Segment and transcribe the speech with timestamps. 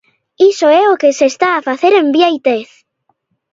[0.51, 2.69] ¡Iso é o que se está a facer en Biéitez!